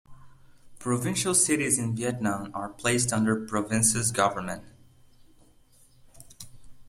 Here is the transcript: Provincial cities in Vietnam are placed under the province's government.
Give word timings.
Provincial 0.79 1.35
cities 1.35 1.77
in 1.77 1.95
Vietnam 1.95 2.49
are 2.55 2.69
placed 2.69 3.13
under 3.13 3.39
the 3.39 3.45
province's 3.45 4.11
government. 4.11 4.63